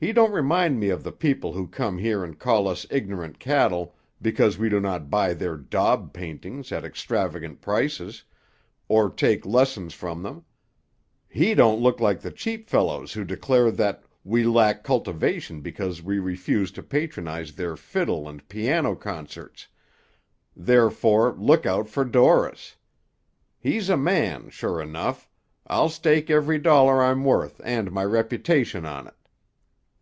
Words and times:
He 0.00 0.12
don't 0.12 0.30
remind 0.30 0.78
me 0.78 0.90
of 0.90 1.02
the 1.02 1.10
people 1.10 1.54
who 1.54 1.66
come 1.66 1.98
here 1.98 2.22
and 2.22 2.38
call 2.38 2.68
us 2.68 2.86
ignorant 2.88 3.40
cattle 3.40 3.96
because 4.22 4.56
we 4.56 4.68
do 4.68 4.78
not 4.78 5.10
buy 5.10 5.34
their 5.34 5.56
daub 5.56 6.12
paintings 6.12 6.70
at 6.70 6.84
extravagant 6.84 7.60
prices, 7.60 8.22
or 8.86 9.10
take 9.10 9.44
lessons 9.44 9.94
from 9.94 10.22
them; 10.22 10.44
he 11.28 11.52
don't 11.52 11.80
look 11.82 11.98
like 11.98 12.20
the 12.20 12.30
cheap 12.30 12.70
fellows 12.70 13.12
who 13.14 13.24
declare 13.24 13.72
that 13.72 14.04
we 14.22 14.44
lack 14.44 14.84
cultivation 14.84 15.62
because 15.62 16.00
we 16.00 16.20
refuse 16.20 16.70
to 16.70 16.82
patronize 16.84 17.56
their 17.56 17.74
fiddle 17.76 18.28
and 18.28 18.48
pianow 18.48 18.94
concerts, 18.94 19.66
therefore 20.54 21.32
look 21.34 21.66
out 21.66 21.88
for 21.88 22.04
Dorris. 22.04 22.76
He's 23.58 23.88
a 23.90 23.96
man, 23.96 24.48
sure 24.50 24.80
enough; 24.80 25.28
I'll 25.66 25.88
stake 25.88 26.30
every 26.30 26.60
dollar 26.60 27.02
I'm 27.02 27.24
worth 27.24 27.60
and 27.64 27.90
my 27.90 28.04
reputation 28.04 28.86
on 28.86 29.08
it." 29.08 29.14